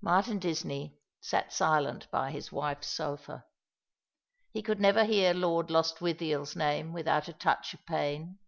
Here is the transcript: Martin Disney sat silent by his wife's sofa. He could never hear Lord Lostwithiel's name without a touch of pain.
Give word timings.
Martin 0.00 0.40
Disney 0.40 0.98
sat 1.20 1.52
silent 1.52 2.10
by 2.10 2.32
his 2.32 2.50
wife's 2.50 2.88
sofa. 2.88 3.44
He 4.50 4.60
could 4.60 4.80
never 4.80 5.04
hear 5.04 5.32
Lord 5.32 5.70
Lostwithiel's 5.70 6.56
name 6.56 6.92
without 6.92 7.28
a 7.28 7.32
touch 7.32 7.72
of 7.72 7.86
pain. 7.86 8.40